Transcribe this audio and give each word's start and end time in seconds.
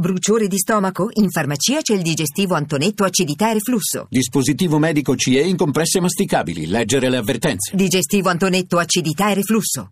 Bruciore 0.00 0.46
di 0.46 0.58
stomaco? 0.58 1.08
In 1.14 1.28
farmacia 1.28 1.80
c'è 1.80 1.92
il 1.92 2.02
digestivo 2.02 2.54
Antonetto 2.54 3.02
acidità 3.02 3.50
e 3.50 3.54
reflusso. 3.54 4.06
Dispositivo 4.08 4.78
medico 4.78 5.16
CE 5.16 5.40
in 5.40 5.56
compresse 5.56 6.00
masticabili. 6.00 6.68
Leggere 6.68 7.10
le 7.10 7.16
avvertenze. 7.16 7.74
Digestivo 7.74 8.28
Antonetto 8.28 8.78
acidità 8.78 9.32
e 9.32 9.34
reflusso. 9.34 9.90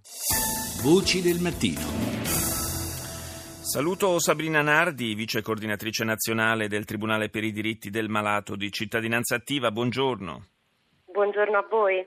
Voci 0.81 1.21
del 1.23 1.41
mattino. 1.41 1.81
Saluto 3.63 4.21
Sabrina 4.21 4.63
Nardi, 4.63 5.13
vice 5.17 5.43
coordinatrice 5.43 6.05
nazionale 6.05 6.69
del 6.69 6.85
Tribunale 6.85 7.29
per 7.29 7.43
i 7.43 7.51
diritti 7.51 7.91
del 7.91 8.09
malato 8.09 8.55
di 8.55 8.71
cittadinanza 8.71 9.35
attiva. 9.35 9.73
Buongiorno. 9.73 10.47
Buongiorno 11.13 11.59
a 11.59 11.67
voi. 11.69 12.07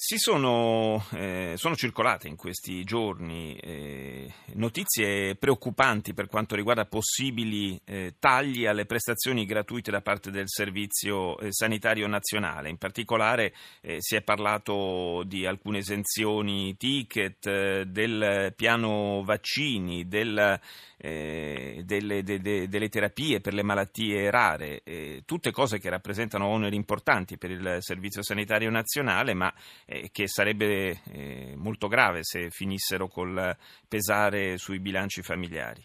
Si 0.00 0.16
sono, 0.16 1.04
eh, 1.10 1.54
sono, 1.56 1.74
circolate 1.74 2.28
in 2.28 2.36
questi 2.36 2.84
giorni 2.84 3.56
eh, 3.56 4.32
notizie 4.52 5.34
preoccupanti 5.34 6.14
per 6.14 6.28
quanto 6.28 6.54
riguarda 6.54 6.84
possibili 6.84 7.80
eh, 7.84 8.14
tagli 8.20 8.64
alle 8.64 8.86
prestazioni 8.86 9.44
gratuite 9.44 9.90
da 9.90 10.00
parte 10.00 10.30
del 10.30 10.44
Servizio 10.46 11.36
eh, 11.40 11.48
Sanitario 11.50 12.06
Nazionale. 12.06 12.68
In 12.68 12.78
particolare 12.78 13.52
eh, 13.80 13.96
si 13.98 14.14
è 14.14 14.22
parlato 14.22 15.24
di 15.26 15.44
alcune 15.44 15.78
esenzioni 15.78 16.76
ticket, 16.76 17.44
eh, 17.48 17.84
del 17.84 18.52
piano 18.54 19.24
vaccini, 19.24 20.06
del, 20.06 20.60
delle, 20.96 22.22
de, 22.22 22.40
de, 22.40 22.68
delle, 22.68 22.88
terapie 22.88 23.40
per 23.40 23.52
le 23.52 23.62
malattie 23.62 24.30
rare, 24.30 24.82
tutte 25.24 25.52
cose 25.52 25.78
che 25.78 25.90
rappresentano 25.90 26.46
oneri 26.46 26.74
importanti 26.74 27.36
per 27.36 27.52
il 27.52 27.76
Servizio 27.80 28.22
Sanitario 28.22 28.68
Nazionale, 28.68 29.32
ma 29.32 29.52
eh, 29.88 30.10
che 30.12 30.28
sarebbe 30.28 31.00
eh, 31.12 31.54
molto 31.56 31.88
grave 31.88 32.20
se 32.22 32.50
finissero 32.50 33.08
col 33.08 33.56
pesare 33.88 34.58
sui 34.58 34.80
bilanci 34.80 35.22
familiari. 35.22 35.82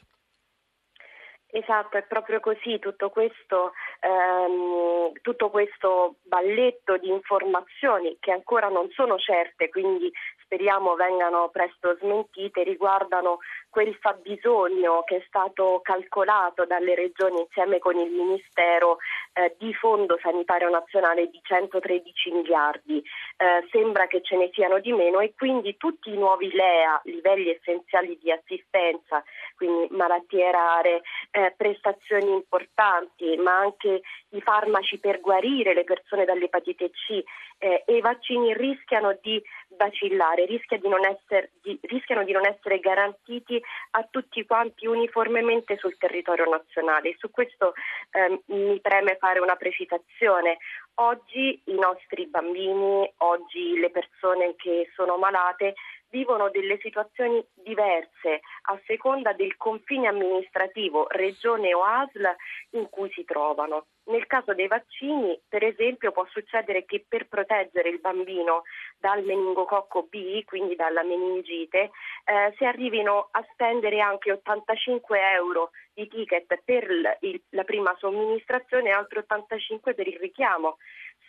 Esatto, 1.55 1.97
è 1.97 2.03
proprio 2.03 2.39
così, 2.39 2.79
tutto 2.79 3.11
questo, 3.11 3.73
ehm, 3.99 5.11
tutto 5.21 5.51
questo 5.51 6.15
balletto 6.23 6.97
di 6.97 7.09
informazioni 7.09 8.17
che 8.19 8.31
ancora 8.31 8.69
non 8.69 8.89
sono 8.89 9.19
certe, 9.19 9.69
quindi 9.69 10.11
speriamo 10.53 10.93
vengano 10.93 11.49
presto 11.49 11.97
smentite, 11.99 12.61
riguardano 12.61 13.39
quel 13.69 13.95
fabbisogno 13.95 15.01
che 15.03 15.17
è 15.17 15.23
stato 15.25 15.79
calcolato 15.81 16.65
dalle 16.65 16.93
regioni 16.93 17.39
insieme 17.39 17.79
con 17.79 17.97
il 17.97 18.11
Ministero 18.11 18.97
eh, 19.33 19.55
di 19.57 19.73
Fondo 19.73 20.19
Sanitario 20.21 20.69
Nazionale 20.69 21.27
di 21.31 21.39
113 21.41 22.31
miliardi. 22.31 23.03
Eh, 23.37 23.67
sembra 23.71 24.05
che 24.05 24.21
ce 24.21 24.37
ne 24.37 24.51
siano 24.53 24.77
di 24.77 24.93
meno 24.93 25.21
e 25.21 25.33
quindi 25.35 25.75
tutti 25.75 26.13
i 26.13 26.17
nuovi 26.17 26.51
LEA, 26.51 27.01
livelli 27.05 27.49
essenziali 27.49 28.19
di 28.21 28.31
assistenza, 28.31 29.23
quindi 29.55 29.87
malattie 29.89 30.51
rare, 30.51 31.01
eh, 31.31 31.51
prestazioni 31.57 32.31
importanti, 32.31 33.35
ma 33.37 33.57
anche 33.57 34.01
i 34.29 34.41
farmaci 34.41 34.99
per 34.99 35.19
guarire 35.19 35.73
le 35.73 35.83
persone 35.83 36.25
dall'epatite 36.25 36.91
C 36.91 37.23
eh, 37.57 37.83
e 37.87 37.95
i 37.95 38.01
vaccini 38.01 38.53
rischiano 38.53 39.17
di 39.19 39.41
vacillare, 39.83 40.45
rischia 40.45 40.77
di 40.77 40.87
essere, 41.05 41.51
di, 41.61 41.77
rischiano 41.83 42.23
di 42.23 42.31
non 42.31 42.45
essere 42.45 42.79
garantiti 42.79 43.61
a 43.91 44.07
tutti 44.09 44.45
quanti 44.45 44.87
uniformemente 44.87 45.77
sul 45.77 45.97
territorio 45.97 46.45
nazionale. 46.45 47.15
Su 47.17 47.29
questo 47.29 47.73
eh, 48.11 48.41
mi 48.47 48.79
preme 48.79 49.17
fare 49.19 49.39
una 49.39 49.55
precisazione. 49.55 50.57
Oggi 50.95 51.59
i 51.65 51.75
nostri 51.75 52.27
bambini, 52.27 53.11
oggi 53.17 53.79
le 53.79 53.89
persone 53.89 54.55
che 54.55 54.89
sono 54.95 55.17
malate 55.17 55.73
vivono 56.13 56.49
delle 56.51 56.77
situazioni 56.79 57.43
diverse 57.55 58.41
a 58.69 58.79
seconda 58.85 59.33
del 59.33 59.57
confine 59.57 60.07
amministrativo, 60.07 61.07
regione 61.09 61.73
o 61.73 61.83
ASL 61.83 62.35
in 62.71 62.87
cui 62.89 63.11
si 63.13 63.25
trovano. 63.25 63.87
Nel 64.05 64.27
caso 64.27 64.53
dei 64.53 64.67
vaccini, 64.67 65.39
per 65.47 65.63
esempio, 65.63 66.11
può 66.11 66.25
succedere 66.29 66.85
che 66.85 67.03
per 67.07 67.27
proteggere 67.27 67.89
il 67.89 67.99
bambino 67.99 68.63
dal 68.99 69.23
meningococco 69.23 70.03
B, 70.03 70.43
quindi 70.43 70.75
dalla 70.75 71.03
meningite, 71.03 71.89
eh, 72.25 72.53
si 72.57 72.65
arrivino 72.65 73.29
a 73.31 73.43
spendere 73.53 73.99
anche 74.01 74.31
85 74.31 75.19
euro 75.31 75.71
di 75.93 76.07
ticket 76.07 76.61
per 76.63 76.87
il, 77.21 77.41
la 77.49 77.63
prima 77.63 77.95
somministrazione 77.97 78.89
e 78.89 78.93
altri 78.93 79.19
85 79.19 79.93
per 79.93 80.07
il 80.07 80.19
richiamo. 80.19 80.77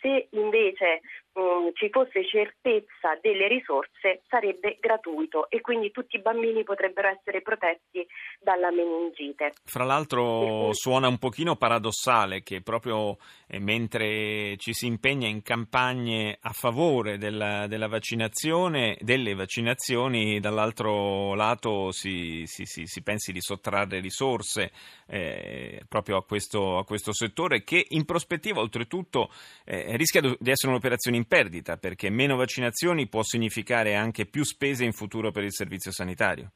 Se 0.01 0.27
invece 0.31 1.01
um, 1.35 1.71
ci 1.73 1.89
fosse 1.89 2.25
certezza 2.25 3.17
delle 3.21 3.47
risorse 3.47 4.21
sarebbe 4.27 4.77
gratuito 4.79 5.49
e 5.49 5.61
quindi 5.61 5.91
tutti 5.91 6.15
i 6.15 6.21
bambini 6.21 6.63
potrebbero 6.63 7.09
essere 7.09 7.41
protetti 7.41 8.05
dalla 8.39 8.71
meningite. 8.71 9.53
Fra 9.63 9.83
l'altro 9.83 10.71
suona 10.73 11.07
un 11.07 11.17
pochino 11.17 11.55
paradossale 11.55 12.41
che 12.43 12.61
proprio 12.61 13.17
eh, 13.47 13.59
mentre 13.59 14.57
ci 14.57 14.73
si 14.73 14.87
impegna 14.87 15.27
in 15.27 15.41
campagne 15.41 16.37
a 16.41 16.51
favore 16.51 17.17
della, 17.17 17.67
della 17.67 17.87
vaccinazione, 17.87 18.97
delle 19.01 19.33
vaccinazioni, 19.33 20.39
dall'altro 20.39 21.33
lato 21.35 21.91
si, 21.91 22.43
si, 22.45 22.65
si, 22.65 22.85
si 22.85 23.03
pensi 23.03 23.31
di 23.31 23.41
sottrarre 23.41 23.99
risorse 23.99 24.71
eh, 25.07 25.81
proprio 25.87 26.17
a 26.17 26.23
questo, 26.23 26.77
a 26.77 26.85
questo, 26.85 27.13
settore 27.13 27.63
che 27.63 27.85
in 27.89 28.05
prospettiva 28.05 28.59
oltretutto 28.59 29.29
eh, 29.63 29.95
rischia 29.97 30.21
di 30.21 30.49
essere 30.49 30.71
un'operazione 30.71 31.17
perdita 31.25 31.77
perché 31.77 32.09
meno 32.09 32.35
vaccinazioni 32.35 33.07
può 33.07 33.23
significare 33.23 33.95
anche 33.95 34.25
più 34.25 34.43
spese 34.43 34.83
in 34.83 34.93
futuro 34.93 35.31
per 35.31 35.43
il 35.43 35.53
servizio 35.53 35.91
sanitario. 35.91 36.51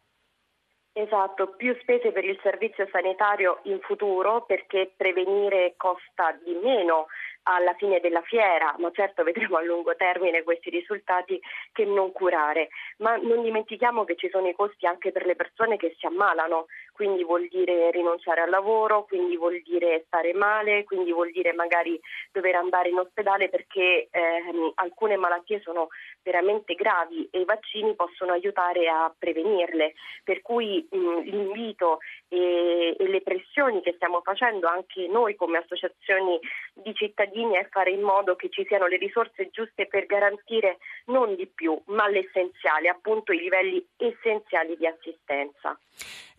Esatto, 0.92 1.56
più 1.56 1.74
spese 1.80 2.12
per 2.12 2.26
il 2.26 2.38
servizio 2.42 2.88
sanitario 2.92 3.60
in 3.64 3.80
futuro 3.80 4.44
perché 4.44 4.92
prevenire 4.98 5.76
costa 5.78 6.38
di 6.44 6.54
meno 6.62 7.08
alla 7.44 7.74
fine 7.76 8.00
della 8.00 8.22
fiera, 8.22 8.76
ma 8.80 8.92
certo 8.92 9.24
vedremo 9.24 9.58
a 9.58 9.64
lungo 9.64 9.96
termine 9.96 10.44
questi 10.44 10.70
risultati 10.70 11.40
che 11.72 11.86
non 11.86 12.12
curare. 12.12 12.70
Ma 12.98 13.16
non 13.16 13.44
dimentichiamo 13.44 14.04
che 14.04 14.16
ci 14.16 14.30
sono 14.30 14.48
i 14.48 14.54
costi 14.54 14.86
anche 14.86 15.12
per 15.12 15.26
le 15.26 15.36
persone 15.36 15.78
che 15.78 15.96
si 15.98 16.06
ammalano, 16.06 16.66
quindi 17.00 17.24
vuol 17.24 17.48
dire 17.48 17.92
rinunciare 17.92 18.42
al 18.42 18.50
lavoro, 18.50 19.06
quindi 19.06 19.38
vuol 19.38 19.62
dire 19.64 20.04
stare 20.08 20.34
male, 20.34 20.84
quindi 20.84 21.14
vuol 21.14 21.32
dire 21.32 21.54
magari 21.54 21.98
dover 22.30 22.56
andare 22.56 22.90
in 22.90 23.00
ospedale 23.00 23.48
perché 23.48 24.10
ehm, 24.12 24.74
alcune 24.76 25.16
malattie 25.16 25.62
sono 25.62 25.88
veramente 26.22 26.74
gravi 26.76 27.26
e 27.32 27.40
i 27.40 27.46
vaccini 27.46 27.96
possono 27.96 28.34
aiutare 28.34 28.90
a 28.90 29.16
prevenirle. 29.18 29.94
Per 30.26 30.42
cui 30.42 30.86
mh, 30.92 31.22
l'invito 31.22 32.00
e, 32.28 32.94
e 33.00 33.08
le 33.08 33.22
pressioni 33.22 33.82
che 33.82 33.94
stiamo 33.94 34.20
facendo 34.20 34.68
anche 34.68 35.08
noi 35.08 35.36
come 35.36 35.60
associazioni 35.60 36.38
di 36.74 36.94
cittadini 36.96 37.56
è 37.56 37.66
fare 37.72 37.92
in 37.92 38.02
modo 38.02 38.36
che 38.36 38.50
ci 38.50 38.66
siano 38.68 38.88
le 38.88 38.98
risorse 38.98 39.48
giuste 39.52 39.88
per 39.88 40.06
garantire 40.06 40.80
non 41.06 41.36
di 41.36 41.48
più, 41.48 41.82
ma 41.86 42.10
l'essenziale, 42.10 42.90
appunto 42.90 43.32
i 43.32 43.40
livelli 43.40 43.82
essenziali 43.96 44.76
di 44.76 44.86
assistenza. 44.86 45.80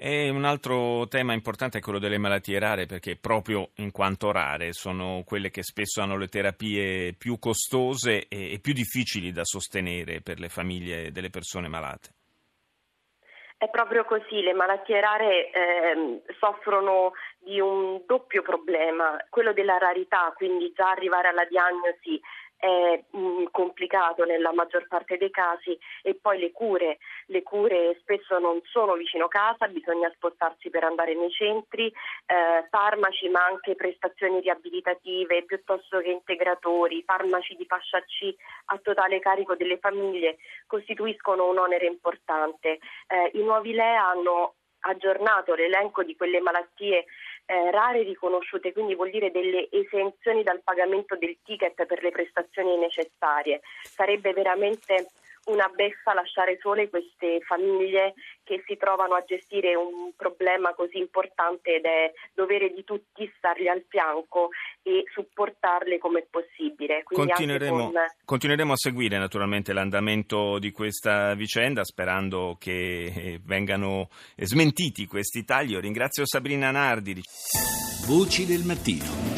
E 0.03 0.31
un 0.31 0.47
altro 0.51 1.07
tema 1.07 1.33
importante 1.33 1.79
è 1.79 1.81
quello 1.81 1.99
delle 1.99 2.19
malattie 2.19 2.59
rare, 2.59 2.87
perché 2.87 3.17
proprio 3.17 3.71
in 3.77 3.93
quanto 3.93 4.33
rare 4.33 4.73
sono 4.73 5.23
quelle 5.25 5.51
che 5.51 5.63
spesso 5.63 6.03
hanno 6.03 6.17
le 6.17 6.27
terapie 6.27 7.15
più 7.15 7.39
costose 7.39 8.27
e 8.29 8.59
più 8.61 8.73
difficili 8.73 9.33
da 9.33 9.45
sostenere 9.45 10.21
per 10.21 10.39
le 10.39 10.49
famiglie 10.49 11.13
delle 11.13 11.31
persone 11.31 11.69
malate. 11.69 12.09
È 13.57 13.69
proprio 13.69 14.05
così, 14.05 14.41
le 14.41 14.55
malattie 14.55 15.01
rare 15.01 15.51
eh, 15.51 16.23
soffrono 16.39 17.13
di 17.39 17.61
un 17.61 18.03
doppio 18.07 18.41
problema, 18.43 19.17
quello 19.29 19.53
della 19.53 19.77
rarità, 19.77 20.33
quindi 20.35 20.73
già 20.75 20.91
arrivare 20.91 21.29
alla 21.29 21.45
diagnosi 21.45 22.21
è 22.61 23.03
mh, 23.11 23.19
mm, 23.19 23.45
complicato 23.51 24.25
nella 24.25 24.53
maggior 24.53 24.87
parte 24.87 25.17
dei 25.17 25.31
casi 25.31 25.77
e 26.03 26.15
poi 26.15 26.39
le 26.39 26.53
cure, 26.53 26.99
le 27.27 27.43
cure 27.43 27.97
spesso 28.01 28.39
non 28.39 28.61
sono 28.65 28.95
vicino 28.95 29.29
casa, 29.29 29.67
bisogna 29.67 30.13
spostarsi 30.15 30.69
per 30.69 30.85
andare 30.85 31.15
nei 31.15 31.31
centri, 31.31 31.87
eh, 31.87 32.67
farmaci 32.69 33.29
ma 33.31 33.45
anche 33.45 33.75
prestazioni 33.75 34.41
riabilitative 34.41 35.45
piuttosto 35.45 35.99
che 36.01 36.11
integratori, 36.11 37.03
farmaci 37.03 37.57
di 37.57 37.65
fascia 37.65 38.01
C 38.01 38.35
a 38.67 38.79
totale 38.79 39.19
carico 39.21 39.57
delle 39.57 39.79
famiglie 39.79 40.37
costituiscono 40.67 41.49
un 41.49 41.59
onere 41.59 41.87
importante. 41.87 42.79
Eh, 43.09 43.31
I 43.33 43.43
nuovi 43.43 43.73
LEA 43.73 44.09
hanno 44.11 44.55
aggiornato 44.81 45.55
l'elenco 45.55 46.03
di 46.03 46.17
quelle 46.17 46.41
malattie 46.41 47.07
eh, 47.51 47.71
rare 47.73 48.03
riconosciute, 48.03 48.73
quindi 48.73 48.95
vuol 48.95 49.11
dire 49.11 49.33
delle 49.33 49.69
esenzioni 49.73 50.45
dal 50.45 50.61
pagamento 50.63 51.17
del 51.17 51.37
ticket 51.45 51.85
per 51.85 52.01
le 52.01 52.13
prestazioni 52.13 52.77
necessarie. 52.77 53.61
Sarebbe 53.83 54.33
veramente 54.33 55.09
una 55.47 55.69
beffa 55.75 56.15
lasciare 56.15 56.59
sole 56.61 56.89
queste 56.89 57.41
famiglie 57.41 58.15
che 58.51 58.65
si 58.67 58.77
trovano 58.77 59.15
a 59.15 59.23
gestire 59.25 59.77
un 59.77 60.11
problema 60.17 60.75
così 60.75 60.99
importante 60.99 61.77
ed 61.77 61.85
è 61.85 62.13
dovere 62.35 62.73
di 62.75 62.83
tutti 62.83 63.33
stargli 63.37 63.69
al 63.69 63.85
fianco 63.89 64.49
e 64.83 65.05
supportarle 65.15 65.99
come 65.99 66.27
possibile. 66.29 67.05
Continueremo, 67.05 67.93
con... 67.93 67.93
continueremo, 68.25 68.73
a 68.73 68.77
seguire 68.77 69.19
naturalmente 69.19 69.73
l'andamento 69.73 70.59
di 70.59 70.73
questa 70.73 71.35
vicenda 71.35 71.85
sperando 71.85 72.57
che 72.59 73.05
eh, 73.15 73.41
vengano 73.45 74.09
smentiti 74.35 75.07
questi 75.07 75.45
tagli. 75.45 75.71
Io 75.71 75.81
ringrazio 75.81 76.27
Sabrina 76.27 76.73
Nardi. 76.73 77.23
Voci 78.09 78.47
del 78.47 78.65
mattino. 78.65 79.31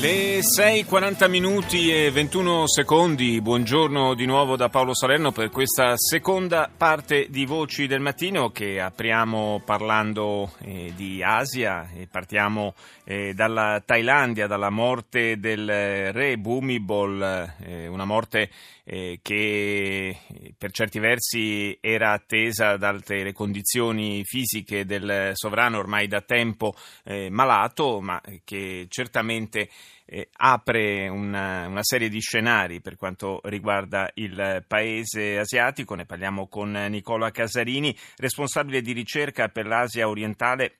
Le 0.00 0.38
6.40 0.38 1.28
minuti 1.28 1.92
e 1.92 2.12
21 2.12 2.68
secondi, 2.68 3.40
buongiorno 3.40 4.14
di 4.14 4.26
nuovo 4.26 4.54
da 4.54 4.68
Paolo 4.68 4.94
Salerno 4.94 5.32
per 5.32 5.50
questa 5.50 5.94
seconda 5.96 6.70
parte 6.74 7.26
di 7.28 7.44
Voci 7.44 7.88
del 7.88 7.98
Mattino 7.98 8.50
che 8.58 8.80
apriamo 8.80 9.62
parlando 9.64 10.50
eh, 10.62 10.92
di 10.96 11.22
Asia 11.22 11.90
e 11.94 12.08
partiamo 12.10 12.74
eh, 13.04 13.32
dalla 13.32 13.80
Thailandia, 13.86 14.48
dalla 14.48 14.68
morte 14.68 15.38
del 15.38 16.12
re 16.12 16.36
Bhumibol, 16.38 17.54
eh, 17.60 17.86
una 17.86 18.04
morte 18.04 18.50
eh, 18.90 19.18
che 19.20 20.16
per 20.56 20.70
certi 20.72 20.98
versi 20.98 21.76
era 21.78 22.12
attesa 22.12 22.78
dalle 22.78 23.32
condizioni 23.34 24.24
fisiche 24.24 24.86
del 24.86 25.32
sovrano 25.34 25.78
ormai 25.78 26.06
da 26.06 26.22
tempo 26.22 26.74
eh, 27.04 27.28
malato, 27.28 28.00
ma 28.00 28.18
che 28.44 28.86
certamente 28.88 29.68
eh, 30.06 30.28
apre 30.32 31.06
una, 31.08 31.66
una, 31.66 31.82
serie 31.82 32.08
di 32.08 32.20
scenari 32.20 32.80
per 32.80 32.96
quanto 32.96 33.40
riguarda 33.44 34.10
il 34.14 34.64
paese 34.66 35.36
asiatico. 35.36 35.94
Ne 35.94 36.06
parliamo 36.06 36.48
con 36.48 36.70
Nicola 36.70 37.30
Casarini, 37.30 37.94
responsabile 38.16 38.80
di 38.80 38.92
ricerca 38.92 39.48
per 39.48 39.66
l'Asia 39.66 40.08
orientale 40.08 40.76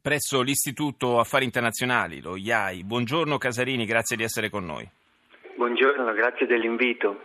presso 0.00 0.40
l'Istituto 0.40 1.18
Affari 1.18 1.44
Internazionali, 1.44 2.20
lo 2.20 2.36
IAI. 2.36 2.84
Buongiorno 2.84 3.36
Casarini, 3.36 3.84
grazie 3.84 4.16
di 4.16 4.22
essere 4.22 4.48
con 4.48 4.64
noi. 4.64 4.88
Buongiorno, 5.56 6.12
grazie 6.14 6.46
dell'invito. 6.46 7.22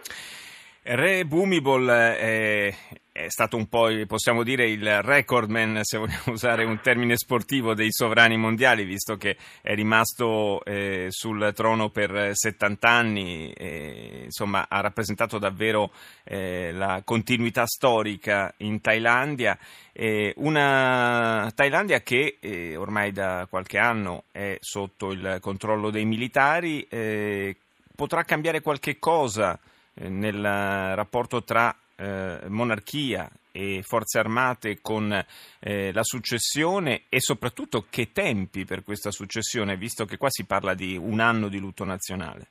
Re 0.83 1.25
Bumibol 1.25 1.87
è, 1.87 2.73
è, 3.11 3.27
stato 3.27 3.57
un 3.57 3.67
po', 3.67 3.89
possiamo 4.07 4.43
dire, 4.43 4.69
il 4.69 5.01
recordman, 5.01 5.79
se 5.81 5.97
vogliamo 5.97 6.23
usare 6.27 6.63
un 6.63 6.79
termine 6.79 7.17
sportivo, 7.17 7.73
dei 7.73 7.91
sovrani 7.91 8.37
mondiali, 8.37 8.85
visto 8.85 9.15
che 9.17 9.35
è 9.61 9.73
rimasto 9.73 10.63
eh, 10.63 11.07
sul 11.09 11.51
trono 11.53 11.89
per 11.89 12.31
70 12.33 12.87
anni, 12.87 13.51
e, 13.51 14.21
insomma 14.25 14.67
ha 14.69 14.79
rappresentato 14.79 15.37
davvero 15.37 15.91
eh, 16.23 16.71
la 16.71 17.01
continuità 17.03 17.65
storica 17.65 18.53
in 18.57 18.79
Thailandia, 18.79 19.57
eh, 19.91 20.33
una 20.37 21.51
Thailandia 21.53 22.01
che 22.01 22.37
eh, 22.39 22.75
ormai 22.75 23.11
da 23.11 23.47
qualche 23.49 23.79
anno 23.79 24.23
è 24.31 24.57
sotto 24.59 25.11
il 25.11 25.39
controllo 25.41 25.89
dei 25.89 26.05
militari, 26.05 26.85
eh, 26.89 27.55
potrà 27.99 28.23
cambiare 28.23 28.61
qualche 28.61 28.97
cosa 28.97 29.59
eh, 29.93 30.07
nel 30.07 30.41
rapporto 30.41 31.43
tra 31.43 31.75
eh, 31.97 32.39
monarchia 32.47 33.29
e 33.51 33.83
forze 33.85 34.19
armate 34.19 34.79
con 34.79 35.11
eh, 35.59 35.91
la 35.91 36.03
successione 36.03 37.03
e 37.09 37.19
soprattutto 37.19 37.87
che 37.89 38.13
tempi 38.13 38.63
per 38.63 38.83
questa 38.83 39.11
successione, 39.11 39.75
visto 39.75 40.05
che 40.05 40.15
qua 40.15 40.29
si 40.29 40.45
parla 40.45 40.75
di 40.75 40.95
un 40.95 41.19
anno 41.19 41.49
di 41.49 41.59
lutto 41.59 41.83
nazionale. 41.83 42.47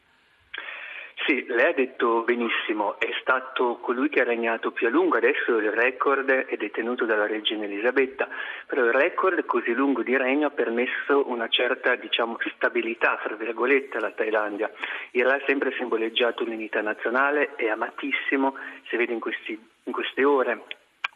Sì, 1.28 1.44
lei 1.46 1.66
ha 1.66 1.74
detto 1.74 2.22
benissimo, 2.22 2.98
è 2.98 3.10
stato 3.20 3.76
colui 3.82 4.08
che 4.08 4.22
ha 4.22 4.24
regnato 4.24 4.70
più 4.70 4.86
a 4.86 4.90
lungo, 4.90 5.18
adesso 5.18 5.58
il 5.58 5.70
record 5.70 6.26
è 6.30 6.56
detenuto 6.56 7.04
dalla 7.04 7.26
regina 7.26 7.64
Elisabetta, 7.64 8.26
però 8.66 8.82
il 8.86 8.92
record 8.92 9.44
così 9.44 9.74
lungo 9.74 10.02
di 10.02 10.16
regno 10.16 10.46
ha 10.46 10.50
permesso 10.50 11.28
una 11.28 11.48
certa 11.48 11.96
diciamo, 11.96 12.38
stabilità, 12.54 13.18
fra 13.18 13.34
virgolette, 13.34 13.98
alla 13.98 14.12
Thailandia. 14.12 14.72
Il 15.10 15.26
re 15.26 15.34
ha 15.34 15.42
sempre 15.44 15.74
simboleggiato 15.76 16.44
l'unità 16.44 16.80
nazionale, 16.80 17.56
è 17.56 17.68
amatissimo, 17.68 18.56
si 18.88 18.96
vede 18.96 19.12
in, 19.12 19.20
questi, 19.20 19.52
in 19.82 19.92
queste 19.92 20.24
ore 20.24 20.62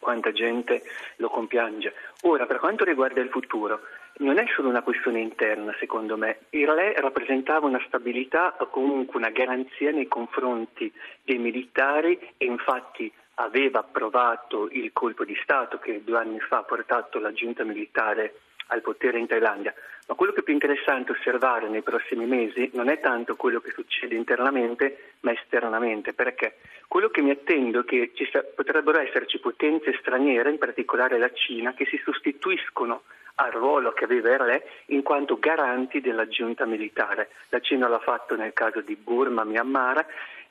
quanta 0.03 0.31
gente 0.31 0.83
lo 1.15 1.29
compiange. 1.29 1.91
Ora, 2.21 2.45
per 2.45 2.59
quanto 2.59 2.83
riguarda 2.83 3.21
il 3.21 3.29
futuro, 3.29 3.81
non 4.17 4.37
è 4.37 4.45
solo 4.53 4.69
una 4.69 4.83
questione 4.83 5.19
interna, 5.19 5.75
secondo 5.79 6.15
me. 6.17 6.41
Il 6.51 6.67
re 6.67 6.93
rappresentava 6.99 7.65
una 7.65 7.81
stabilità 7.87 8.55
o 8.59 8.67
comunque 8.67 9.17
una 9.17 9.31
garanzia 9.31 9.89
nei 9.91 10.07
confronti 10.07 10.93
dei 11.23 11.39
militari 11.39 12.19
e 12.37 12.45
infatti 12.45 13.11
aveva 13.35 13.79
approvato 13.79 14.69
il 14.69 14.91
colpo 14.93 15.25
di 15.25 15.35
Stato 15.41 15.79
che 15.79 16.03
due 16.03 16.19
anni 16.19 16.39
fa 16.39 16.59
ha 16.59 16.63
portato 16.63 17.17
la 17.17 17.33
giunta 17.33 17.63
militare 17.63 18.35
al 18.67 18.81
potere 18.81 19.19
in 19.19 19.27
Thailandia. 19.27 19.73
Ma 20.07 20.15
quello 20.15 20.33
che 20.33 20.41
è 20.41 20.43
più 20.43 20.53
interessante 20.53 21.13
osservare 21.13 21.69
nei 21.69 21.81
prossimi 21.81 22.25
mesi 22.25 22.69
non 22.73 22.89
è 22.89 22.99
tanto 22.99 23.35
quello 23.35 23.61
che 23.61 23.71
succede 23.71 24.15
internamente, 24.15 25.13
ma 25.21 25.31
esternamente, 25.31 26.13
perché 26.13 26.57
quello 26.87 27.09
che 27.09 27.21
mi 27.21 27.31
attendo 27.31 27.81
è 27.81 27.85
che 27.85 28.11
ci 28.13 28.29
potrebbero 28.55 28.99
esserci 28.99 29.39
potenze 29.39 29.95
straniere, 29.99 30.49
in 30.49 30.57
particolare 30.57 31.17
la 31.17 31.31
Cina, 31.31 31.73
che 31.73 31.85
si 31.85 31.99
sostituiscono 32.03 33.03
al 33.35 33.51
ruolo 33.51 33.93
che 33.93 34.03
aveva 34.03 34.31
il 34.31 34.39
re 34.39 34.67
in 34.87 35.01
quanto 35.01 35.39
garanti 35.39 36.01
della 36.01 36.27
giunta 36.27 36.65
militare. 36.65 37.29
La 37.49 37.61
Cina 37.61 37.87
l'ha 37.87 37.99
fatto 37.99 38.35
nel 38.35 38.53
caso 38.53 38.81
di 38.81 38.95
Burma, 38.95 39.43
Myanmar, 39.43 40.05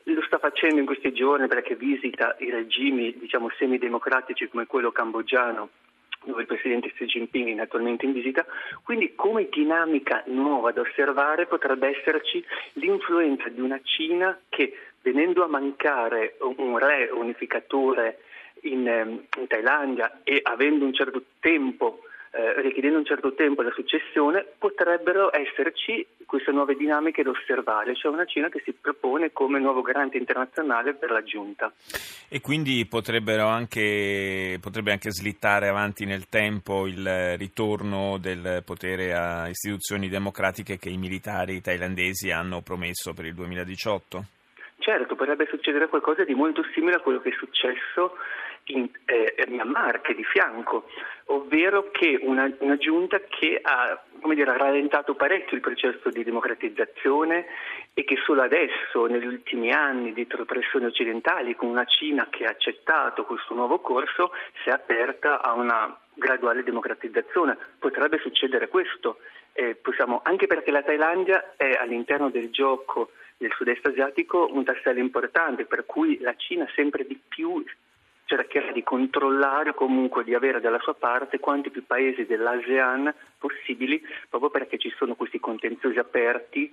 lo 0.04 0.22
sta 0.22 0.38
facendo 0.38 0.80
in 0.80 0.86
questi 0.86 1.12
giorni 1.12 1.46
perché 1.46 1.76
visita 1.76 2.34
i 2.40 2.50
regimi 2.50 3.16
diciamo, 3.16 3.50
semidemocratici 3.56 4.48
come 4.48 4.66
quello 4.66 4.90
cambogiano 4.90 5.68
dove 6.24 6.42
il 6.42 6.46
presidente 6.46 6.92
Xi 6.92 7.04
Jinping 7.04 7.58
è 7.58 7.62
attualmente 7.62 8.04
in 8.04 8.12
visita, 8.12 8.44
quindi 8.82 9.14
come 9.14 9.48
dinamica 9.50 10.22
nuova 10.26 10.72
da 10.72 10.82
osservare 10.82 11.46
potrebbe 11.46 11.88
esserci 11.98 12.44
l'influenza 12.74 13.48
di 13.48 13.60
una 13.60 13.80
Cina 13.82 14.38
che 14.48 14.76
venendo 15.02 15.44
a 15.44 15.48
mancare 15.48 16.36
un 16.40 16.78
re 16.78 17.10
unificatore 17.12 18.18
in, 18.62 18.86
ehm, 18.86 19.24
in 19.38 19.46
Thailandia 19.46 20.20
e 20.22 20.40
avendo 20.42 20.84
un 20.84 20.92
certo 20.92 21.22
tempo 21.40 22.00
richiedendo 22.62 22.98
un 22.98 23.04
certo 23.04 23.34
tempo 23.34 23.60
alla 23.60 23.72
successione, 23.72 24.46
potrebbero 24.58 25.30
esserci 25.34 26.06
queste 26.24 26.52
nuove 26.52 26.74
dinamiche 26.74 27.22
da 27.22 27.30
osservare, 27.30 27.94
cioè 27.94 28.12
una 28.12 28.24
Cina 28.24 28.48
che 28.48 28.62
si 28.64 28.72
propone 28.72 29.32
come 29.32 29.58
nuovo 29.58 29.82
garante 29.82 30.16
internazionale 30.16 30.94
per 30.94 31.10
la 31.10 31.22
giunta. 31.22 31.70
E 32.28 32.40
quindi 32.40 32.88
anche, 32.90 34.58
potrebbe 34.60 34.92
anche 34.92 35.10
slittare 35.10 35.68
avanti 35.68 36.06
nel 36.06 36.28
tempo 36.28 36.86
il 36.86 37.36
ritorno 37.36 38.16
del 38.18 38.62
potere 38.64 39.12
a 39.12 39.48
istituzioni 39.48 40.08
democratiche 40.08 40.78
che 40.78 40.88
i 40.88 40.96
militari 40.96 41.60
thailandesi 41.60 42.30
hanno 42.30 42.62
promesso 42.62 43.12
per 43.12 43.26
il 43.26 43.34
2018? 43.34 44.24
Certo, 44.82 45.14
potrebbe 45.14 45.46
succedere 45.46 45.86
qualcosa 45.86 46.24
di 46.24 46.34
molto 46.34 46.64
simile 46.74 46.96
a 46.96 46.98
quello 46.98 47.20
che 47.20 47.28
è 47.28 47.36
successo 47.36 48.16
in 48.64 48.88
eh, 49.04 49.44
Myanmar, 49.46 50.00
che 50.00 50.10
è 50.10 50.14
di 50.16 50.24
fianco, 50.24 50.88
ovvero 51.26 51.92
che 51.92 52.18
una, 52.20 52.52
una 52.58 52.76
giunta 52.78 53.20
che 53.20 53.60
ha, 53.62 54.02
dire, 54.34 54.58
rallentato 54.58 55.14
parecchio 55.14 55.54
il 55.54 55.62
processo 55.62 56.10
di 56.10 56.24
democratizzazione 56.24 57.46
e 57.94 58.02
che 58.02 58.16
solo 58.24 58.42
adesso, 58.42 59.06
negli 59.06 59.26
ultimi 59.26 59.70
anni, 59.70 60.12
dietro 60.12 60.44
pressioni 60.44 60.86
occidentali, 60.86 61.54
con 61.54 61.68
una 61.68 61.84
Cina 61.84 62.26
che 62.28 62.44
ha 62.44 62.50
accettato 62.50 63.24
questo 63.24 63.54
nuovo 63.54 63.78
corso, 63.78 64.32
si 64.64 64.68
è 64.68 64.72
aperta 64.72 65.42
a 65.42 65.52
una 65.52 65.96
graduale 66.12 66.64
democratizzazione. 66.64 67.56
Potrebbe 67.78 68.18
succedere 68.18 68.66
questo, 68.66 69.18
eh, 69.52 69.76
possiamo, 69.76 70.22
anche 70.24 70.48
perché 70.48 70.72
la 70.72 70.82
Thailandia 70.82 71.54
è 71.56 71.70
all'interno 71.80 72.30
del 72.30 72.50
gioco 72.50 73.12
del 73.42 73.52
sud-est 73.52 73.84
asiatico 73.86 74.48
un 74.52 74.62
tassello 74.62 75.00
importante, 75.00 75.64
per 75.64 75.84
cui 75.84 76.18
la 76.20 76.34
Cina 76.36 76.66
sempre 76.74 77.04
di 77.04 77.20
più 77.28 77.62
cercherà 78.24 78.70
di 78.70 78.84
controllare 78.84 79.74
comunque 79.74 80.22
di 80.22 80.32
avere 80.32 80.60
dalla 80.60 80.78
sua 80.78 80.94
parte 80.94 81.40
quanti 81.40 81.70
più 81.70 81.84
paesi 81.84 82.24
dell'ASEAN 82.24 83.12
possibili, 83.38 84.00
proprio 84.30 84.48
perché 84.48 84.78
ci 84.78 84.90
sono 84.96 85.16
questi 85.16 85.40
contenziosi 85.40 85.98
aperti 85.98 86.72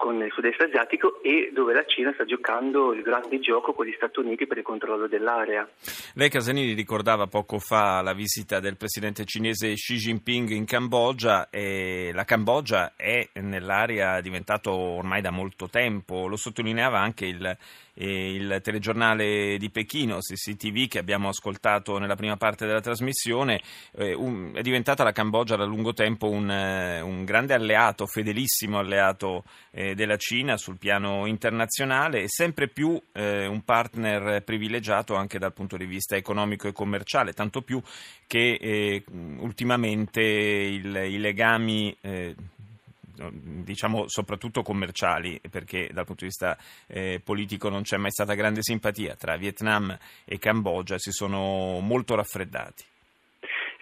con 0.00 0.22
il 0.22 0.32
sud-est 0.32 0.62
asiatico 0.62 1.22
e 1.22 1.50
dove 1.52 1.74
la 1.74 1.84
Cina 1.84 2.10
sta 2.14 2.24
giocando 2.24 2.94
il 2.94 3.02
grande 3.02 3.38
gioco 3.38 3.74
con 3.74 3.84
gli 3.84 3.92
Stati 3.94 4.20
Uniti 4.20 4.46
per 4.46 4.56
il 4.56 4.62
controllo 4.62 5.06
dell'area. 5.06 5.68
Lei 6.14 6.30
Casanini 6.30 6.72
ricordava 6.72 7.26
poco 7.26 7.58
fa 7.58 8.00
la 8.00 8.14
visita 8.14 8.60
del 8.60 8.78
presidente 8.78 9.26
cinese 9.26 9.74
Xi 9.74 9.96
Jinping 9.96 10.48
in 10.52 10.64
Cambogia 10.64 11.50
e 11.50 12.12
la 12.14 12.24
Cambogia 12.24 12.94
è 12.96 13.28
nell'area 13.34 14.22
diventato 14.22 14.72
ormai 14.72 15.20
da 15.20 15.30
molto 15.30 15.68
tempo, 15.68 16.26
lo 16.26 16.36
sottolineava 16.36 16.98
anche 16.98 17.26
il 17.26 17.56
il 18.04 18.60
telegiornale 18.62 19.56
di 19.58 19.70
Pechino, 19.70 20.18
CCTV, 20.18 20.88
che 20.88 20.98
abbiamo 20.98 21.28
ascoltato 21.28 21.98
nella 21.98 22.16
prima 22.16 22.36
parte 22.36 22.66
della 22.66 22.80
trasmissione, 22.80 23.60
eh, 23.96 24.16
è 24.54 24.60
diventata 24.62 25.04
la 25.04 25.12
Cambogia 25.12 25.56
da 25.56 25.64
lungo 25.64 25.92
tempo 25.92 26.28
un, 26.28 26.50
eh, 26.50 27.00
un 27.00 27.24
grande 27.24 27.54
alleato, 27.54 28.06
fedelissimo 28.06 28.78
alleato 28.78 29.44
eh, 29.70 29.94
della 29.94 30.16
Cina 30.16 30.56
sul 30.56 30.78
piano 30.78 31.26
internazionale 31.26 32.22
e 32.22 32.28
sempre 32.28 32.68
più 32.68 33.00
un 33.12 33.62
partner 33.64 34.42
privilegiato 34.42 35.14
anche 35.14 35.38
dal 35.38 35.52
punto 35.52 35.76
di 35.76 35.84
vista 35.84 36.16
economico 36.16 36.68
e 36.68 36.72
commerciale, 36.72 37.32
tanto 37.32 37.62
più 37.62 37.80
che 38.26 39.04
ultimamente 39.38 40.20
il, 40.20 40.94
i 40.94 41.18
legami 41.18 41.96
diciamo 43.14 44.08
soprattutto 44.08 44.62
commerciali, 44.62 45.40
perché 45.50 45.88
dal 45.92 46.04
punto 46.04 46.24
di 46.24 46.30
vista 46.30 46.56
eh, 46.86 47.20
politico 47.22 47.68
non 47.68 47.82
c'è 47.82 47.96
mai 47.96 48.10
stata 48.10 48.34
grande 48.34 48.62
simpatia. 48.62 49.14
Tra 49.16 49.36
Vietnam 49.36 49.96
e 50.24 50.38
Cambogia, 50.38 50.98
si 50.98 51.10
sono 51.10 51.80
molto 51.80 52.14
raffreddati. 52.14 52.84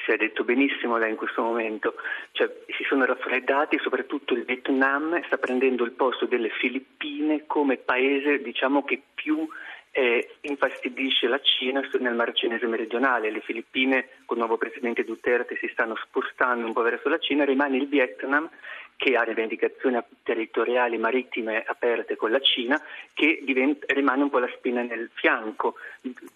Si 0.04 0.14
è 0.14 0.16
detto 0.16 0.42
benissimo 0.42 0.96
lei 0.96 1.10
in 1.10 1.16
questo 1.16 1.42
momento, 1.42 1.94
cioè, 2.32 2.50
si 2.66 2.82
sono 2.88 3.04
raffreddati, 3.04 3.78
soprattutto 3.78 4.32
il 4.32 4.44
Vietnam 4.44 5.22
sta 5.26 5.36
prendendo 5.36 5.84
il 5.84 5.92
posto 5.92 6.24
delle 6.24 6.48
Filippine 6.48 7.44
come 7.46 7.76
paese 7.76 8.40
diciamo, 8.40 8.84
che 8.84 9.02
più 9.14 9.46
eh, 9.90 10.36
infastidisce 10.42 11.26
la 11.26 11.40
Cina 11.40 11.80
nel 12.00 12.14
Mar 12.14 12.32
Cinese 12.32 12.66
meridionale. 12.66 13.30
Le 13.30 13.40
Filippine 13.40 14.08
con 14.24 14.36
il 14.36 14.44
nuovo 14.44 14.56
presidente 14.56 15.04
Duterte 15.04 15.56
si 15.56 15.68
stanno 15.72 15.96
spostando 15.96 16.66
un 16.66 16.72
po' 16.72 16.82
verso 16.82 17.08
la 17.08 17.18
Cina, 17.18 17.44
rimane 17.44 17.76
il 17.76 17.88
Vietnam 17.88 18.48
che 18.98 19.14
ha 19.14 19.22
rivendicazioni 19.22 19.96
territoriali 20.24 20.98
marittime 20.98 21.62
aperte 21.64 22.16
con 22.16 22.32
la 22.32 22.40
Cina, 22.40 22.82
che 23.14 23.40
diventa, 23.44 23.86
rimane 23.94 24.24
un 24.24 24.28
po' 24.28 24.40
la 24.40 24.50
spina 24.56 24.82
nel 24.82 25.08
fianco 25.14 25.76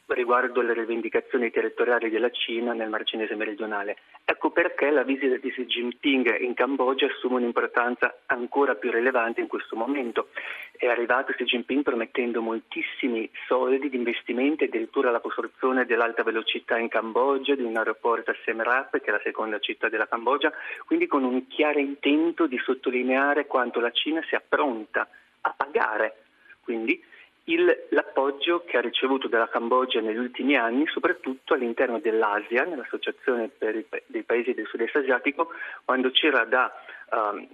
riguardo 0.06 0.60
alle 0.60 0.72
rivendicazioni 0.72 1.50
territoriali 1.50 2.08
della 2.08 2.30
Cina 2.30 2.72
nel 2.72 2.88
Mar 2.88 3.02
Cinese 3.02 3.34
meridionale. 3.34 3.96
Ecco 4.24 4.50
perché 4.50 4.90
la 4.90 5.02
visita 5.02 5.36
di 5.36 5.50
Xi 5.50 5.66
Jinping 5.66 6.38
in 6.40 6.54
Cambogia 6.54 7.06
assume 7.06 7.36
un'importanza 7.36 8.20
ancora 8.26 8.76
più 8.76 8.92
rilevante 8.92 9.40
in 9.40 9.48
questo 9.48 9.74
momento. 9.74 10.28
È 10.76 10.86
arrivato 10.86 11.32
Xi 11.32 11.44
Jinping 11.44 11.82
promettendo 11.82 12.40
moltissimi 12.42 13.28
soldi 13.48 13.88
di 13.88 13.96
investimenti, 13.96 14.64
addirittura 14.64 15.10
la 15.10 15.18
costruzione 15.18 15.84
dell'alta 15.84 16.22
velocità 16.22 16.78
in 16.78 16.88
Cambogia, 16.88 17.56
di 17.56 17.62
un 17.62 17.76
aeroporto 17.76 18.30
a 18.30 18.36
Siem 18.44 18.62
Reap, 18.62 19.00
che 19.00 19.08
è 19.08 19.10
la 19.10 19.20
seconda 19.24 19.58
città 19.58 19.88
della 19.88 20.06
Cambogia, 20.06 20.52
quindi 20.86 21.08
con 21.08 21.24
un 21.24 21.48
chiaro 21.48 21.80
intento 21.80 22.46
di 22.52 22.58
sottolineare 22.58 23.46
quanto 23.46 23.80
la 23.80 23.90
Cina 23.92 24.22
sia 24.28 24.42
pronta 24.46 25.08
a 25.40 25.54
pagare 25.56 26.16
quindi 26.60 27.02
il, 27.44 27.86
l'appoggio 27.88 28.62
che 28.64 28.76
ha 28.76 28.80
ricevuto 28.80 29.26
dalla 29.26 29.48
Cambogia 29.48 30.00
negli 30.00 30.18
ultimi 30.18 30.54
anni, 30.54 30.86
soprattutto 30.86 31.54
all'interno 31.54 31.98
dell'Asia, 31.98 32.64
nell'Associazione 32.64 33.50
i, 33.58 33.86
dei 34.06 34.22
Paesi 34.22 34.52
del 34.52 34.66
Sud-Est 34.66 34.96
Asiatico, 34.96 35.50
quando 35.84 36.10
c'era 36.10 36.44
da 36.44 36.70
um, 37.10 37.48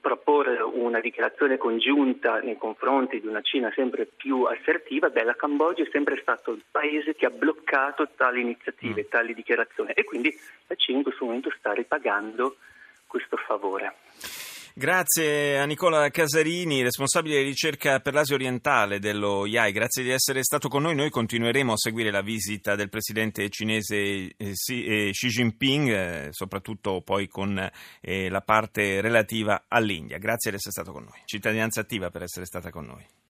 proporre 0.00 0.60
una 0.60 1.00
dichiarazione 1.00 1.56
congiunta 1.56 2.40
nei 2.40 2.58
confronti 2.58 3.20
di 3.20 3.26
una 3.26 3.40
Cina 3.40 3.72
sempre 3.74 4.04
più 4.04 4.42
assertiva, 4.42 5.08
beh, 5.08 5.24
la 5.24 5.36
Cambogia 5.36 5.84
è 5.84 5.88
sempre 5.90 6.18
stato 6.20 6.52
il 6.52 6.62
paese 6.70 7.14
che 7.14 7.26
ha 7.26 7.30
bloccato 7.30 8.08
tali 8.16 8.42
iniziative, 8.42 9.04
mm. 9.06 9.08
tali 9.08 9.34
dichiarazioni 9.34 9.92
e 9.92 10.04
quindi 10.04 10.34
la 10.66 10.74
Cina 10.74 10.98
in 10.98 11.04
questo 11.04 11.24
momento 11.24 11.50
sta 11.56 11.72
ripagando 11.72 12.56
questo 13.10 13.36
favore. 13.36 13.92
Grazie 14.72 15.58
a 15.58 15.64
Nicola 15.64 16.08
Casarini, 16.10 16.82
responsabile 16.82 17.38
di 17.38 17.48
ricerca 17.48 17.98
per 17.98 18.14
l'Asia 18.14 18.36
orientale 18.36 19.00
dello 19.00 19.44
IAI. 19.44 19.72
Grazie 19.72 20.04
di 20.04 20.10
essere 20.10 20.44
stato 20.44 20.68
con 20.68 20.82
noi. 20.82 20.94
Noi 20.94 21.10
continueremo 21.10 21.72
a 21.72 21.76
seguire 21.76 22.12
la 22.12 22.22
visita 22.22 22.76
del 22.76 22.88
presidente 22.88 23.50
cinese 23.50 23.96
eh, 23.96 24.32
eh, 24.36 25.10
Xi 25.10 25.28
Jinping, 25.28 25.88
eh, 25.88 26.28
soprattutto 26.30 27.02
poi 27.02 27.26
con 27.26 27.54
la 28.00 28.40
parte 28.42 29.00
relativa 29.00 29.64
all'India. 29.66 30.18
Grazie 30.18 30.52
di 30.52 30.56
essere 30.56 30.72
stato 30.72 30.92
con 30.92 31.02
noi. 31.02 31.20
Cittadinanza 31.24 31.80
attiva 31.80 32.10
per 32.10 32.22
essere 32.22 32.46
stata 32.46 32.70
con 32.70 32.86
noi. 32.86 33.04